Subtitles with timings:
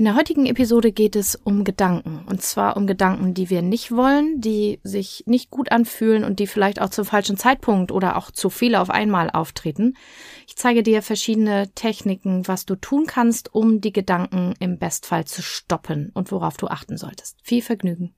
[0.00, 2.24] In der heutigen Episode geht es um Gedanken.
[2.24, 6.46] Und zwar um Gedanken, die wir nicht wollen, die sich nicht gut anfühlen und die
[6.46, 9.98] vielleicht auch zum falschen Zeitpunkt oder auch zu viele auf einmal auftreten.
[10.46, 15.42] Ich zeige dir verschiedene Techniken, was du tun kannst, um die Gedanken im Bestfall zu
[15.42, 17.36] stoppen und worauf du achten solltest.
[17.42, 18.14] Viel Vergnügen.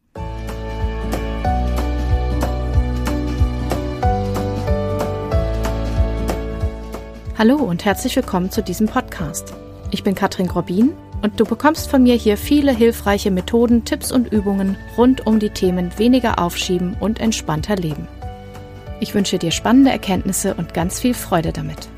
[7.37, 9.53] Hallo und herzlich willkommen zu diesem Podcast.
[9.91, 10.93] Ich bin Katrin Grobin
[11.23, 15.51] und du bekommst von mir hier viele hilfreiche Methoden, Tipps und Übungen rund um die
[15.51, 18.09] Themen weniger aufschieben und entspannter leben.
[19.01, 21.89] Ich wünsche dir spannende Erkenntnisse und ganz viel Freude damit.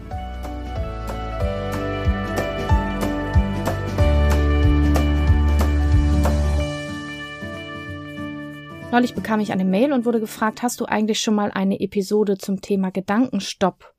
[8.93, 12.39] Neulich bekam ich eine Mail und wurde gefragt, hast du eigentlich schon mal eine Episode
[12.39, 13.93] zum Thema Gedankenstopp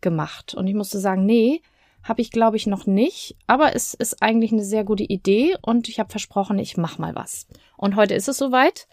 [0.00, 0.54] gemacht?
[0.54, 1.60] Und ich musste sagen, nee,
[2.08, 5.88] habe ich, glaube ich, noch nicht, aber es ist eigentlich eine sehr gute Idee und
[5.88, 7.46] ich habe versprochen, ich mache mal was.
[7.76, 8.88] Und heute ist es soweit.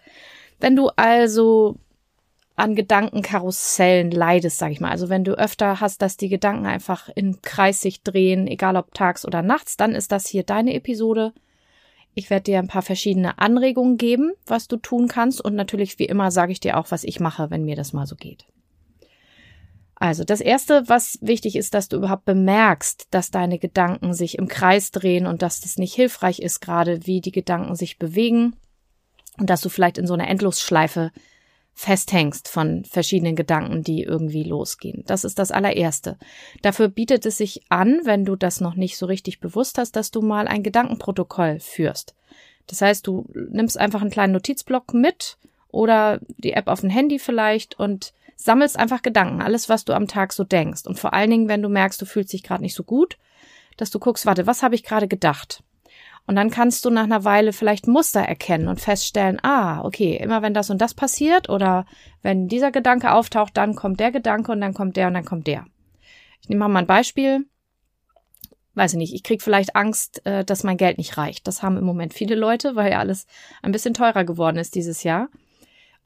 [0.60, 1.78] Wenn du also
[2.56, 7.10] an Gedankenkarussellen leidest, sage ich mal, also wenn du öfter hast, dass die Gedanken einfach
[7.14, 11.34] im Kreis sich drehen, egal ob tags oder nachts, dann ist das hier deine Episode.
[12.14, 16.06] Ich werde dir ein paar verschiedene Anregungen geben, was du tun kannst und natürlich wie
[16.06, 18.46] immer sage ich dir auch, was ich mache, wenn mir das mal so geht.
[19.96, 24.48] Also das Erste, was wichtig ist, dass du überhaupt bemerkst, dass deine Gedanken sich im
[24.48, 28.56] Kreis drehen und dass das nicht hilfreich ist, gerade wie die Gedanken sich bewegen
[29.38, 31.12] und dass du vielleicht in so einer Endlosschleife
[31.74, 35.04] festhängst von verschiedenen Gedanken, die irgendwie losgehen.
[35.08, 36.18] Das ist das allererste.
[36.62, 40.10] Dafür bietet es sich an, wenn du das noch nicht so richtig bewusst hast, dass
[40.10, 42.16] du mal ein Gedankenprotokoll führst.
[42.68, 45.38] Das heißt, du nimmst einfach einen kleinen Notizblock mit
[45.68, 50.08] oder die App auf dem Handy vielleicht und sammelst einfach Gedanken, alles, was du am
[50.08, 50.86] Tag so denkst.
[50.86, 53.18] Und vor allen Dingen, wenn du merkst, du fühlst dich gerade nicht so gut,
[53.78, 55.64] dass du guckst, warte, was habe ich gerade gedacht?
[56.28, 60.42] Und dann kannst du nach einer Weile vielleicht Muster erkennen und feststellen, ah, okay, immer
[60.42, 61.86] wenn das und das passiert oder
[62.24, 65.46] wenn dieser Gedanke auftaucht, dann kommt der Gedanke und dann kommt der und dann kommt
[65.46, 65.66] der.
[66.42, 67.46] Ich nehme mal ein Beispiel.
[68.74, 71.48] Weiß ich nicht, ich krieg vielleicht Angst, äh, dass mein Geld nicht reicht.
[71.48, 73.26] Das haben im Moment viele Leute, weil ja alles
[73.62, 75.30] ein bisschen teurer geworden ist dieses Jahr.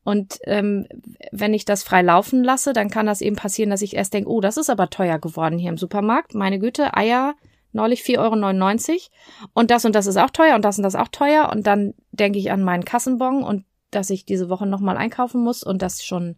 [0.04, 0.88] Und ähm,
[1.32, 4.30] wenn ich das frei laufen lasse, dann kann das eben passieren, dass ich erst denke,
[4.30, 6.34] oh, das ist aber teuer geworden hier im Supermarkt.
[6.34, 7.36] Meine Güte, Eier
[7.72, 11.10] neulich 4,99 Euro und das und das ist auch teuer und das und das auch
[11.10, 11.50] teuer.
[11.52, 15.64] Und dann denke ich an meinen Kassenbon und dass ich diese Woche nochmal einkaufen muss
[15.64, 16.36] und das schon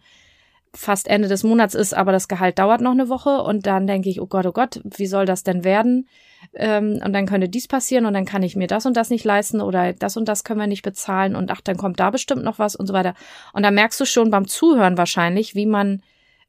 [0.74, 4.10] fast Ende des Monats ist, aber das Gehalt dauert noch eine Woche und dann denke
[4.10, 6.08] ich, oh Gott, oh Gott, wie soll das denn werden?
[6.54, 9.26] Ähm, und dann könnte dies passieren und dann kann ich mir das und das nicht
[9.26, 12.44] leisten oder das und das können wir nicht bezahlen und ach, dann kommt da bestimmt
[12.44, 13.16] noch was und so weiter.
[13.54, 16.02] Und da merkst du schon beim Zuhören wahrscheinlich, wie man,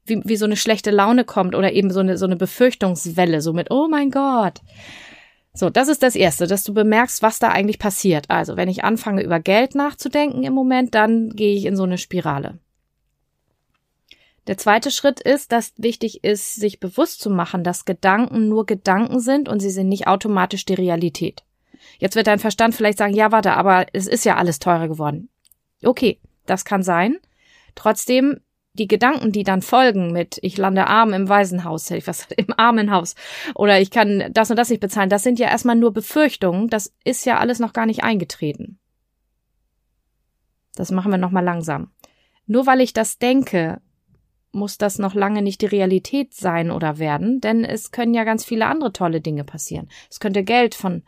[0.05, 3.53] wie, wie so eine schlechte Laune kommt oder eben so eine, so eine Befürchtungswelle, so
[3.53, 4.61] mit, oh mein Gott.
[5.55, 8.31] So, das ist das Erste, dass du bemerkst, was da eigentlich passiert.
[8.31, 11.99] Also, wenn ich anfange, über Geld nachzudenken im Moment, dann gehe ich in so eine
[11.99, 12.59] Spirale.
[14.47, 19.21] Der zweite Schritt ist, dass wichtig ist, sich bewusst zu machen, dass Gedanken nur Gedanken
[19.21, 21.45] sind und sie sind nicht automatisch die Realität.
[21.99, 25.29] Jetzt wird dein Verstand vielleicht sagen, ja, warte, aber es ist ja alles teurer geworden.
[25.85, 27.19] Okay, das kann sein.
[27.75, 28.41] Trotzdem,
[28.75, 32.53] die Gedanken, die dann folgen mit, ich lande arm im Waisenhaus, hätte ich was, im
[32.57, 33.15] Armenhaus,
[33.55, 36.93] oder ich kann das und das nicht bezahlen, das sind ja erstmal nur Befürchtungen, das
[37.05, 38.79] ist ja alles noch gar nicht eingetreten.
[40.75, 41.91] Das machen wir nochmal langsam.
[42.47, 43.81] Nur weil ich das denke,
[44.53, 48.45] muss das noch lange nicht die Realität sein oder werden, denn es können ja ganz
[48.45, 49.89] viele andere tolle Dinge passieren.
[50.11, 51.03] Es könnte Geld von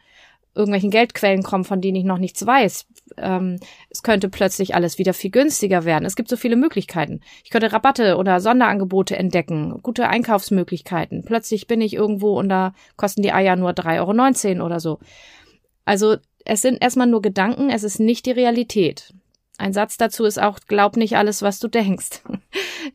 [0.55, 2.87] irgendwelchen Geldquellen kommen, von denen ich noch nichts weiß.
[3.17, 3.59] Ähm,
[3.91, 6.05] es könnte plötzlich alles wieder viel günstiger werden.
[6.05, 7.21] Es gibt so viele Möglichkeiten.
[7.43, 11.25] Ich könnte Rabatte oder Sonderangebote entdecken, gute Einkaufsmöglichkeiten.
[11.25, 15.01] Plötzlich bin ich irgendwo und da kosten die Eier nur 3,19 Euro oder so.
[15.85, 19.13] Also es sind erstmal nur Gedanken, es ist nicht die Realität.
[19.57, 22.23] Ein Satz dazu ist auch, glaub nicht alles, was du denkst.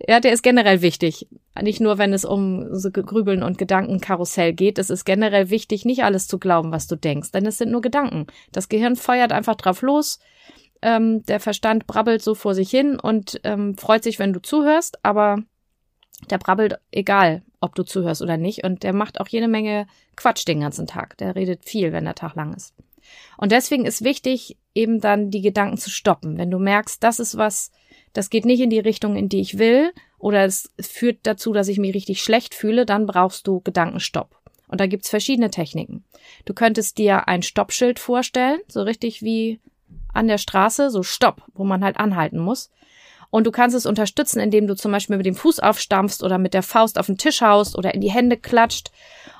[0.07, 1.27] ja, der ist generell wichtig.
[1.61, 4.79] Nicht nur, wenn es um so Grübeln und Gedankenkarussell geht.
[4.79, 7.81] Es ist generell wichtig, nicht alles zu glauben, was du denkst, denn es sind nur
[7.81, 8.27] Gedanken.
[8.51, 10.19] Das Gehirn feuert einfach drauf los.
[10.81, 15.03] Ähm, der Verstand brabbelt so vor sich hin und ähm, freut sich, wenn du zuhörst,
[15.03, 15.43] aber
[16.29, 18.63] der brabbelt egal, ob du zuhörst oder nicht.
[18.63, 21.17] Und der macht auch jede Menge Quatsch den ganzen Tag.
[21.17, 22.73] Der redet viel, wenn der Tag lang ist.
[23.37, 26.37] Und deswegen ist wichtig, eben dann die Gedanken zu stoppen.
[26.37, 27.71] Wenn du merkst, das ist was,
[28.13, 31.69] das geht nicht in die Richtung, in die ich will, oder es führt dazu, dass
[31.69, 34.35] ich mich richtig schlecht fühle, dann brauchst du Gedankenstopp.
[34.67, 36.03] Und da gibt's verschiedene Techniken.
[36.45, 39.59] Du könntest dir ein Stoppschild vorstellen, so richtig wie
[40.13, 42.69] an der Straße, so Stopp, wo man halt anhalten muss.
[43.31, 46.53] Und du kannst es unterstützen, indem du zum Beispiel mit dem Fuß aufstampfst oder mit
[46.53, 48.91] der Faust auf den Tisch haust oder in die Hände klatscht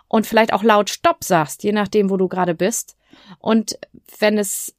[0.08, 2.96] und vielleicht auch laut Stopp sagst, je nachdem, wo du gerade bist.
[3.40, 3.78] Und
[4.20, 4.76] wenn es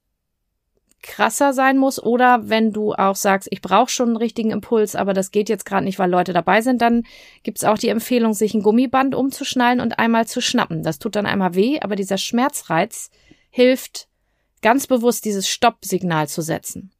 [1.02, 5.14] krasser sein muss oder wenn du auch sagst, ich brauche schon einen richtigen Impuls, aber
[5.14, 7.04] das geht jetzt gerade nicht, weil Leute dabei sind, dann
[7.42, 10.82] gibt's auch die Empfehlung, sich ein Gummiband umzuschnallen und einmal zu schnappen.
[10.82, 13.10] Das tut dann einmal weh, aber dieser Schmerzreiz
[13.50, 14.08] hilft
[14.62, 16.92] ganz bewusst dieses Stoppsignal zu setzen.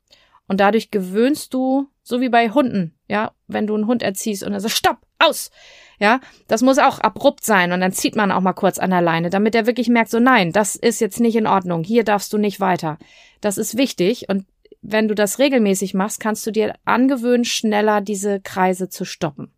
[0.51, 4.53] Und dadurch gewöhnst du, so wie bei Hunden, ja, wenn du einen Hund erziehst und
[4.53, 5.53] er sagt, stopp, aus,
[6.01, 6.19] ja,
[6.49, 9.31] das muss auch abrupt sein und dann zieht man auch mal kurz an der Leine,
[9.31, 12.37] damit er wirklich merkt, so nein, das ist jetzt nicht in Ordnung, hier darfst du
[12.37, 12.99] nicht weiter.
[13.41, 14.45] Das ist wichtig und
[14.83, 19.53] wenn du das regelmäßig machst, kannst du dir angewöhnen, schneller diese Kreise zu stoppen.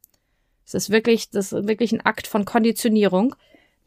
[0.66, 3.34] Es ist wirklich, das ist wirklich ein Akt von Konditionierung,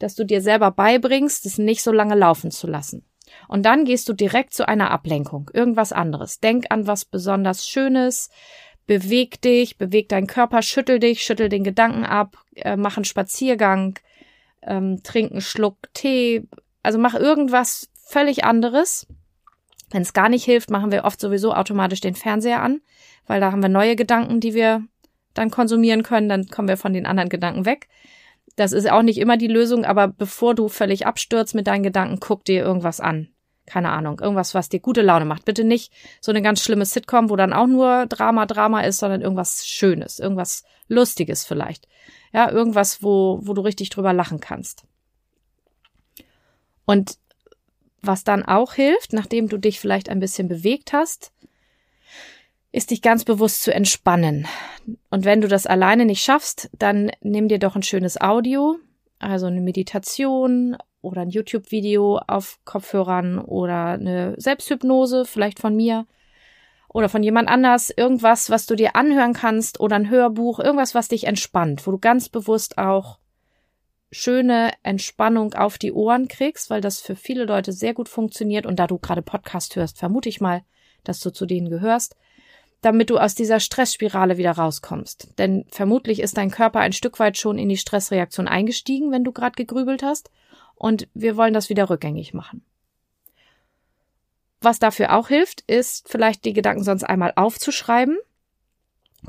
[0.00, 3.04] dass du dir selber beibringst, es nicht so lange laufen zu lassen.
[3.48, 6.40] Und dann gehst du direkt zu einer Ablenkung, irgendwas anderes.
[6.40, 8.30] Denk an was besonders Schönes,
[8.86, 13.98] beweg dich, beweg deinen Körper, schüttel dich, schüttel den Gedanken ab, äh, mach einen Spaziergang,
[14.62, 16.48] ähm, trink einen Schluck Tee,
[16.82, 19.06] also mach irgendwas völlig anderes.
[19.90, 22.80] Wenn es gar nicht hilft, machen wir oft sowieso automatisch den Fernseher an,
[23.26, 24.84] weil da haben wir neue Gedanken, die wir
[25.34, 27.88] dann konsumieren können, dann kommen wir von den anderen Gedanken weg.
[28.56, 32.20] Das ist auch nicht immer die Lösung, aber bevor du völlig abstürzt mit deinen Gedanken,
[32.20, 33.28] guck dir irgendwas an.
[33.66, 35.44] Keine Ahnung, irgendwas, was dir gute Laune macht.
[35.44, 39.20] Bitte nicht so eine ganz schlimme Sitcom, wo dann auch nur Drama, Drama ist, sondern
[39.20, 41.88] irgendwas Schönes, irgendwas Lustiges vielleicht.
[42.32, 44.84] Ja, irgendwas, wo, wo du richtig drüber lachen kannst.
[46.86, 47.18] Und
[48.00, 51.32] was dann auch hilft, nachdem du dich vielleicht ein bisschen bewegt hast,
[52.76, 54.46] ist dich ganz bewusst zu entspannen.
[55.08, 58.76] Und wenn du das alleine nicht schaffst, dann nimm dir doch ein schönes Audio,
[59.18, 66.04] also eine Meditation oder ein YouTube-Video auf Kopfhörern oder eine Selbsthypnose, vielleicht von mir
[66.90, 71.08] oder von jemand anders, irgendwas, was du dir anhören kannst oder ein Hörbuch, irgendwas, was
[71.08, 73.20] dich entspannt, wo du ganz bewusst auch
[74.12, 78.76] schöne Entspannung auf die Ohren kriegst, weil das für viele Leute sehr gut funktioniert und
[78.78, 80.60] da du gerade Podcast hörst, vermute ich mal,
[81.04, 82.16] dass du zu denen gehörst
[82.86, 85.36] damit du aus dieser Stressspirale wieder rauskommst.
[85.38, 89.32] Denn vermutlich ist dein Körper ein Stück weit schon in die Stressreaktion eingestiegen, wenn du
[89.32, 90.30] gerade gegrübelt hast.
[90.76, 92.64] Und wir wollen das wieder rückgängig machen.
[94.60, 98.18] Was dafür auch hilft, ist vielleicht die Gedanken sonst einmal aufzuschreiben.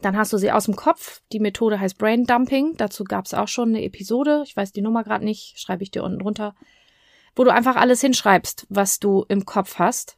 [0.03, 1.23] Dann hast du sie aus dem Kopf.
[1.31, 2.75] Die Methode heißt Brain Dumping.
[2.77, 4.43] Dazu gab es auch schon eine Episode.
[4.45, 6.53] Ich weiß die Nummer gerade nicht, schreibe ich dir unten drunter.
[7.35, 10.16] Wo du einfach alles hinschreibst, was du im Kopf hast.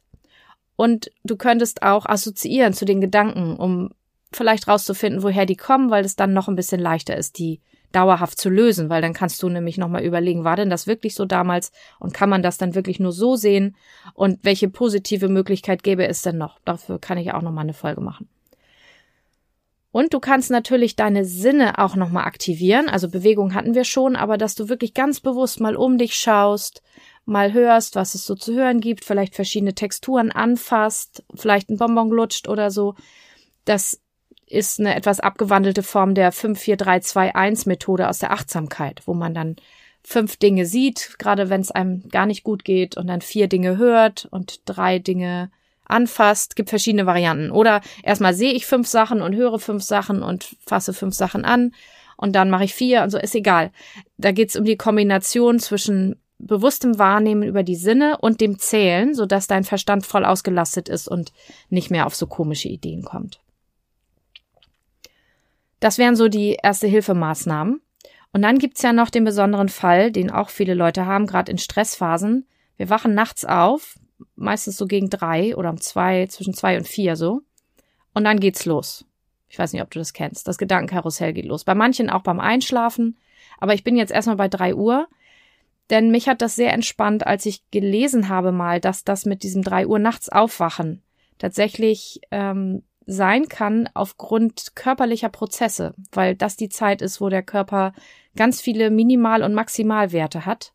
[0.80, 3.90] Und du könntest auch assoziieren zu den Gedanken, um
[4.32, 7.60] vielleicht rauszufinden, woher die kommen, weil es dann noch ein bisschen leichter ist, die
[7.92, 11.26] dauerhaft zu lösen, weil dann kannst du nämlich nochmal überlegen, war denn das wirklich so
[11.26, 13.76] damals und kann man das dann wirklich nur so sehen
[14.14, 16.58] und welche positive Möglichkeit gäbe es denn noch?
[16.64, 18.30] Dafür kann ich auch nochmal eine Folge machen.
[19.92, 22.88] Und du kannst natürlich deine Sinne auch nochmal aktivieren.
[22.88, 26.80] Also Bewegung hatten wir schon, aber dass du wirklich ganz bewusst mal um dich schaust,
[27.30, 32.10] mal hörst, was es so zu hören gibt, vielleicht verschiedene Texturen anfasst, vielleicht ein Bonbon
[32.10, 32.94] lutscht oder so.
[33.64, 34.00] Das
[34.46, 39.56] ist eine etwas abgewandelte Form der 54321 Methode aus der Achtsamkeit, wo man dann
[40.02, 43.76] fünf Dinge sieht, gerade wenn es einem gar nicht gut geht und dann vier Dinge
[43.76, 45.50] hört und drei Dinge
[45.84, 47.50] anfasst, gibt verschiedene Varianten.
[47.50, 51.72] Oder erstmal sehe ich fünf Sachen und höre fünf Sachen und fasse fünf Sachen an
[52.16, 53.72] und dann mache ich vier und so, ist egal.
[54.16, 59.14] Da geht es um die Kombination zwischen bewusstem Wahrnehmen über die Sinne und dem Zählen,
[59.14, 61.32] sodass dein Verstand voll ausgelastet ist und
[61.68, 63.40] nicht mehr auf so komische Ideen kommt.
[65.80, 67.80] Das wären so die Erste-Hilfe-Maßnahmen.
[68.32, 71.58] Und dann gibt's ja noch den besonderen Fall, den auch viele Leute haben, gerade in
[71.58, 72.46] Stressphasen.
[72.76, 73.98] Wir wachen nachts auf,
[74.36, 77.42] meistens so gegen drei oder um zwei, zwischen zwei und vier so.
[78.14, 79.04] Und dann geht's los.
[79.48, 80.46] Ich weiß nicht, ob du das kennst.
[80.46, 81.64] Das Gedankenkarussell geht los.
[81.64, 83.16] Bei manchen auch beim Einschlafen.
[83.58, 85.08] Aber ich bin jetzt erstmal bei drei Uhr
[85.90, 89.62] denn mich hat das sehr entspannt, als ich gelesen habe mal, dass das mit diesem
[89.62, 91.02] drei Uhr nachts aufwachen
[91.40, 97.92] tatsächlich ähm, sein kann aufgrund körperlicher Prozesse, weil das die Zeit ist, wo der Körper
[98.36, 100.72] ganz viele Minimal- und Maximalwerte hat.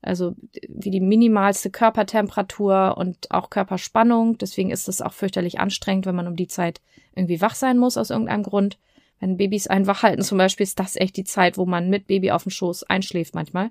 [0.00, 0.34] Also
[0.68, 4.38] wie die minimalste Körpertemperatur und auch Körperspannung.
[4.38, 6.80] Deswegen ist es auch fürchterlich anstrengend, wenn man um die Zeit
[7.14, 8.78] irgendwie wach sein muss aus irgendeinem Grund.
[9.18, 12.06] Wenn Babys einen wach halten zum Beispiel, ist das echt die Zeit, wo man mit
[12.06, 13.70] Baby auf dem Schoß einschläft manchmal.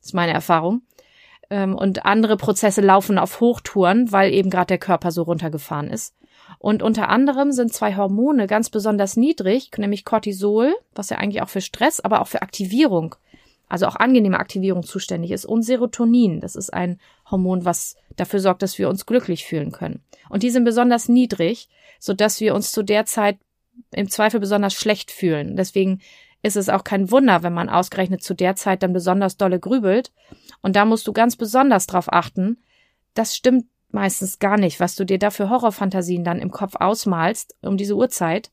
[0.00, 0.82] Das ist meine Erfahrung.
[1.50, 6.14] Ähm, und andere Prozesse laufen auf Hochtouren, weil eben gerade der Körper so runtergefahren ist.
[6.58, 11.48] Und unter anderem sind zwei Hormone ganz besonders niedrig, nämlich Cortisol, was ja eigentlich auch
[11.48, 13.14] für Stress, aber auch für Aktivierung,
[13.68, 16.40] also auch angenehme Aktivierung zuständig ist, und Serotonin.
[16.40, 16.98] Das ist ein
[17.30, 20.02] Hormon, was dafür sorgt, dass wir uns glücklich fühlen können.
[20.30, 21.68] Und die sind besonders niedrig,
[22.00, 23.38] so dass wir uns zu der Zeit
[23.92, 25.56] im Zweifel besonders schlecht fühlen.
[25.56, 26.00] Deswegen
[26.42, 30.12] ist es auch kein Wunder, wenn man ausgerechnet zu der Zeit dann besonders dolle grübelt.
[30.62, 32.58] Und da musst du ganz besonders drauf achten,
[33.14, 37.56] das stimmt meistens gar nicht, was du dir da für Horrorfantasien dann im Kopf ausmalst
[37.62, 38.50] um diese Uhrzeit,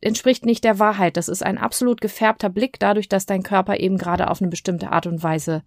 [0.00, 1.16] entspricht nicht der Wahrheit.
[1.16, 4.90] Das ist ein absolut gefärbter Blick, dadurch, dass dein Körper eben gerade auf eine bestimmte
[4.90, 5.62] Art und Weise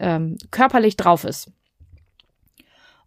[0.00, 1.52] ähm, körperlich drauf ist.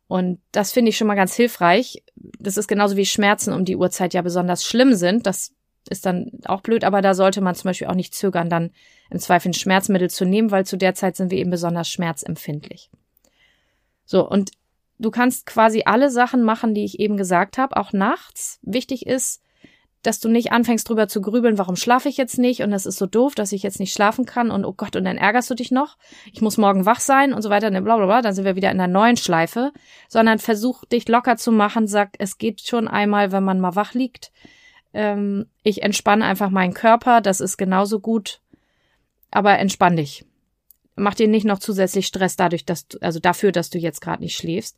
[0.07, 2.03] Und das finde ich schon mal ganz hilfreich.
[2.15, 5.25] Das ist genauso wie Schmerzen um die Uhrzeit ja besonders schlimm sind.
[5.25, 5.53] Das
[5.89, 8.71] ist dann auch blöd, aber da sollte man zum Beispiel auch nicht zögern, dann
[9.09, 12.89] im Zweifel ein Schmerzmittel zu nehmen, weil zu der Zeit sind wir eben besonders schmerzempfindlich.
[14.05, 14.51] So, und
[14.99, 18.59] du kannst quasi alle Sachen machen, die ich eben gesagt habe, auch nachts.
[18.61, 19.41] Wichtig ist,
[20.03, 22.61] dass du nicht anfängst drüber zu grübeln, warum schlafe ich jetzt nicht?
[22.61, 24.49] Und das ist so doof, dass ich jetzt nicht schlafen kann.
[24.49, 25.97] Und oh Gott, und dann ärgerst du dich noch,
[26.31, 28.55] ich muss morgen wach sein und so weiter, ne, bla bla bla, dann sind wir
[28.55, 29.71] wieder in einer neuen Schleife,
[30.07, 33.93] sondern versuch dich locker zu machen, sag, es geht schon einmal, wenn man mal wach
[33.93, 34.31] liegt.
[34.93, 38.41] Ähm, ich entspanne einfach meinen Körper, das ist genauso gut,
[39.29, 40.25] aber entspann dich.
[40.95, 44.21] Mach dir nicht noch zusätzlich Stress dadurch, dass du, also dafür, dass du jetzt gerade
[44.21, 44.77] nicht schläfst.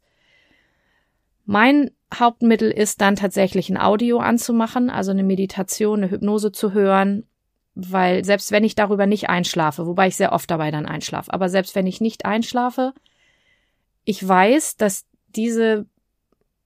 [1.45, 7.27] Mein Hauptmittel ist dann tatsächlich ein Audio anzumachen, also eine Meditation, eine Hypnose zu hören,
[7.75, 11.49] weil selbst wenn ich darüber nicht einschlafe, wobei ich sehr oft dabei dann einschlafe, aber
[11.49, 12.93] selbst wenn ich nicht einschlafe,
[14.05, 15.85] ich weiß, dass diese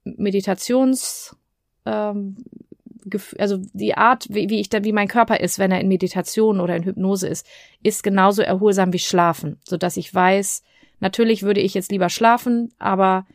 [0.03, 1.35] Meditations,
[1.85, 2.43] ähm,
[3.37, 6.59] also die Art, wie, wie ich da, wie mein Körper ist, wenn er in Meditation
[6.59, 7.45] oder in Hypnose ist,
[7.83, 10.63] ist genauso erholsam wie Schlafen, so dass ich weiß,
[10.99, 13.25] natürlich würde ich jetzt lieber schlafen, aber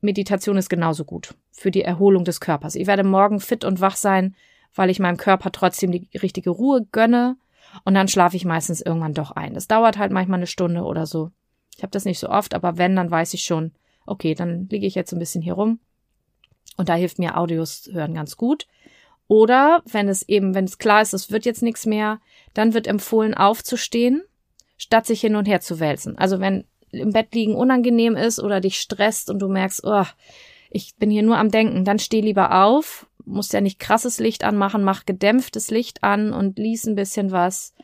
[0.00, 2.74] Meditation ist genauso gut für die Erholung des Körpers.
[2.74, 4.34] Ich werde morgen fit und wach sein,
[4.74, 7.36] weil ich meinem Körper trotzdem die richtige Ruhe gönne
[7.84, 9.54] und dann schlafe ich meistens irgendwann doch ein.
[9.54, 11.30] Das dauert halt manchmal eine Stunde oder so.
[11.76, 13.72] Ich habe das nicht so oft, aber wenn, dann weiß ich schon,
[14.06, 15.78] okay, dann liege ich jetzt ein bisschen hier rum
[16.76, 18.66] und da hilft mir Audios hören ganz gut.
[19.28, 22.20] Oder wenn es eben, wenn es klar ist, es wird jetzt nichts mehr,
[22.54, 24.22] dann wird empfohlen aufzustehen,
[24.76, 26.18] statt sich hin und her zu wälzen.
[26.18, 30.04] Also wenn im Bett liegen unangenehm ist oder dich stresst und du merkst, oh,
[30.70, 34.44] ich bin hier nur am Denken, dann steh lieber auf, musst ja nicht krasses Licht
[34.44, 37.74] anmachen, mach gedämpftes Licht an und lies ein bisschen was.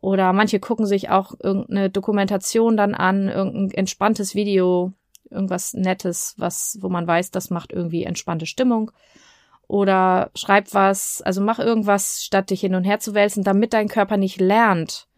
[0.00, 4.92] Oder manche gucken sich auch irgendeine Dokumentation dann an, irgendein entspanntes Video,
[5.30, 8.92] irgendwas Nettes, was, wo man weiß, das macht irgendwie entspannte Stimmung.
[9.68, 13.88] Oder schreib was, also mach irgendwas, statt dich hin und her zu wälzen, damit dein
[13.88, 15.08] Körper nicht lernt,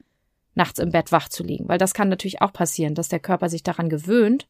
[0.54, 1.68] nachts im Bett wach zu liegen.
[1.68, 4.48] Weil das kann natürlich auch passieren, dass der Körper sich daran gewöhnt.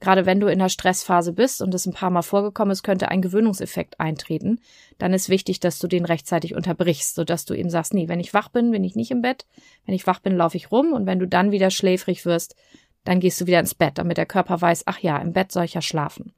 [0.00, 3.08] Gerade wenn du in der Stressphase bist und es ein paar Mal vorgekommen ist, könnte
[3.08, 4.60] ein Gewöhnungseffekt eintreten.
[4.98, 8.34] Dann ist wichtig, dass du den rechtzeitig unterbrichst, sodass du eben sagst, nee, wenn ich
[8.34, 9.46] wach bin, bin ich nicht im Bett.
[9.86, 10.92] Wenn ich wach bin, laufe ich rum.
[10.92, 12.56] Und wenn du dann wieder schläfrig wirst,
[13.04, 15.64] dann gehst du wieder ins Bett, damit der Körper weiß, ach ja, im Bett soll
[15.64, 16.32] ich ja schlafen.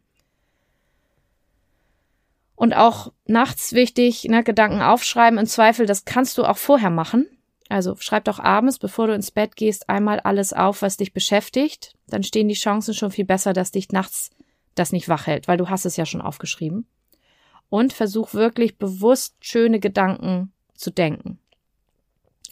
[2.57, 5.39] Und auch nachts wichtig, ne, Gedanken aufschreiben.
[5.39, 7.27] Im Zweifel, das kannst du auch vorher machen.
[7.69, 11.95] Also schreib doch abends, bevor du ins Bett gehst, einmal alles auf, was dich beschäftigt.
[12.07, 14.31] Dann stehen die Chancen schon viel besser, dass dich nachts
[14.75, 16.87] das nicht wach hält, weil du hast es ja schon aufgeschrieben.
[17.69, 21.41] Und versuch wirklich bewusst schöne Gedanken zu denken.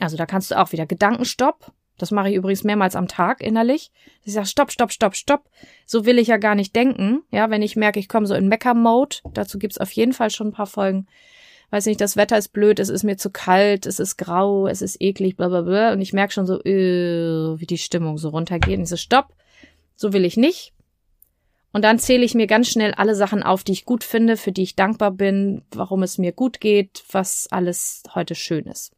[0.01, 1.73] Also da kannst du auch wieder Gedankenstopp.
[1.99, 3.93] Das mache ich übrigens mehrmals am Tag innerlich.
[4.25, 5.49] Ich sage, stopp, stopp, stopp, stopp.
[5.87, 7.23] So will ich ja gar nicht denken.
[7.31, 10.49] Ja, wenn ich merke, ich komme so in Mecker-Mode, dazu gibt's auf jeden Fall schon
[10.49, 11.07] ein paar Folgen,
[11.71, 14.83] weiß nicht, das Wetter ist blöd, es ist mir zu kalt, es ist grau, es
[14.83, 15.93] ist eklig, bla bla bla.
[15.93, 18.77] Und ich merke schon so, äh, wie die Stimmung so runtergeht.
[18.77, 19.35] Und ich so, stopp,
[19.97, 20.73] so will ich nicht.
[21.73, 24.53] Und dann zähle ich mir ganz schnell alle Sachen auf, die ich gut finde, für
[24.53, 28.93] die ich dankbar bin, warum es mir gut geht, was alles heute schön ist.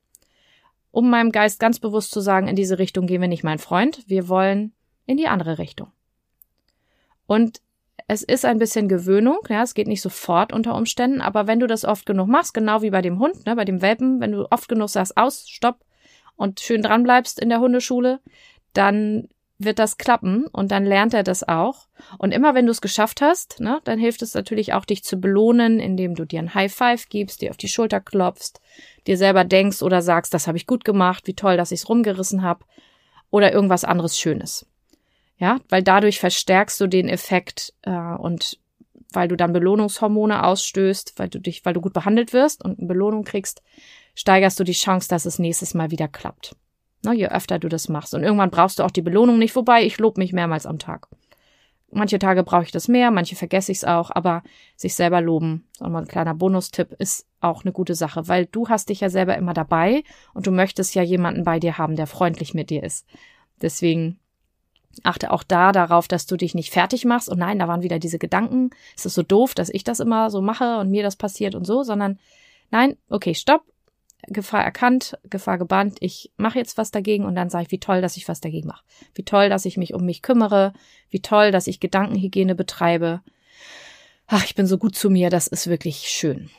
[0.97, 4.05] Um meinem Geist ganz bewusst zu sagen, in diese Richtung gehen wir nicht, mein Freund,
[4.07, 4.73] wir wollen
[5.05, 5.93] in die andere Richtung.
[7.27, 7.61] Und
[8.09, 11.67] es ist ein bisschen Gewöhnung, ja, es geht nicht sofort unter Umständen, aber wenn du
[11.67, 14.51] das oft genug machst, genau wie bei dem Hund, ne, bei dem Welpen, wenn du
[14.51, 15.85] oft genug sagst, aus, stopp
[16.35, 18.21] und schön dran bleibst in der Hundeschule,
[18.73, 21.89] dann wird das klappen und dann lernt er das auch.
[22.19, 25.19] Und immer wenn du es geschafft hast, ne, dann hilft es natürlich auch, dich zu
[25.19, 28.61] belohnen, indem du dir ein High Five gibst, dir auf die Schulter klopfst,
[29.07, 31.89] dir selber denkst oder sagst, das habe ich gut gemacht, wie toll, dass ich es
[31.89, 32.65] rumgerissen habe
[33.31, 34.67] oder irgendwas anderes Schönes.
[35.39, 38.59] Ja, weil dadurch verstärkst du den Effekt äh, und
[39.13, 42.89] weil du dann Belohnungshormone ausstößt, weil du dich, weil du gut behandelt wirst und eine
[42.89, 43.63] Belohnung kriegst,
[44.15, 46.57] steigerst du die Chance, dass es nächstes Mal wieder klappt.
[47.07, 48.15] Na, je öfter du das machst.
[48.15, 51.07] Und irgendwann brauchst du auch die Belohnung nicht, wobei ich lobe mich mehrmals am Tag.
[51.93, 54.43] Manche Tage brauche ich das mehr, manche vergesse ich es auch, aber
[54.75, 58.89] sich selber loben, mal ein kleiner Bonustipp, ist auch eine gute Sache, weil du hast
[58.89, 60.03] dich ja selber immer dabei
[60.35, 63.07] und du möchtest ja jemanden bei dir haben, der freundlich mit dir ist.
[63.63, 64.19] Deswegen
[65.05, 67.29] Achte auch da darauf, dass du dich nicht fertig machst.
[67.29, 68.71] Und nein, da waren wieder diese Gedanken.
[68.97, 71.67] Es ist so doof, dass ich das immer so mache und mir das passiert und
[71.67, 72.19] so, sondern
[72.71, 73.63] nein, okay, stopp.
[74.29, 78.01] Gefahr erkannt, Gefahr gebannt, ich mache jetzt was dagegen und dann sage ich, wie toll,
[78.01, 78.85] dass ich was dagegen mache.
[79.15, 80.73] Wie toll, dass ich mich um mich kümmere,
[81.11, 83.23] wie toll, dass ich Gedankenhygiene betreibe.
[84.27, 86.51] Ach, ich bin so gut zu mir, das ist wirklich schön.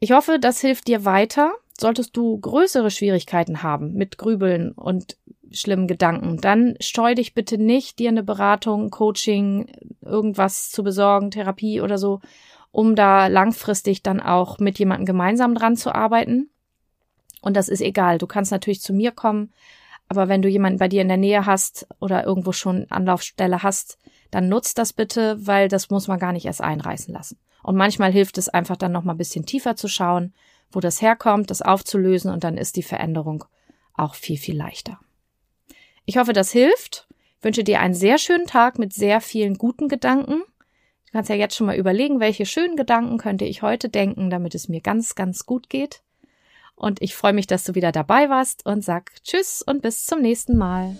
[0.00, 1.52] Ich hoffe, das hilft dir weiter.
[1.78, 5.16] Solltest du größere Schwierigkeiten haben mit Grübeln und
[5.50, 9.70] schlimmen Gedanken, dann steu dich bitte nicht, dir eine Beratung, Coaching,
[10.02, 12.20] irgendwas zu besorgen, Therapie oder so,
[12.78, 16.48] um da langfristig dann auch mit jemandem gemeinsam dran zu arbeiten.
[17.40, 18.18] Und das ist egal.
[18.18, 19.52] Du kannst natürlich zu mir kommen,
[20.06, 23.98] aber wenn du jemanden bei dir in der Nähe hast oder irgendwo schon Anlaufstelle hast,
[24.30, 27.40] dann nutzt das bitte, weil das muss man gar nicht erst einreißen lassen.
[27.64, 30.32] Und manchmal hilft es einfach dann noch mal ein bisschen tiefer zu schauen,
[30.70, 33.44] wo das herkommt, das aufzulösen und dann ist die Veränderung
[33.94, 35.00] auch viel, viel leichter.
[36.04, 37.08] Ich hoffe, das hilft.
[37.38, 40.42] Ich wünsche dir einen sehr schönen Tag mit sehr vielen guten Gedanken.
[41.08, 44.54] Du kannst ja jetzt schon mal überlegen, welche schönen Gedanken könnte ich heute denken, damit
[44.54, 46.02] es mir ganz, ganz gut geht.
[46.76, 50.20] Und ich freue mich, dass du wieder dabei warst und sag Tschüss und bis zum
[50.20, 50.96] nächsten Mal.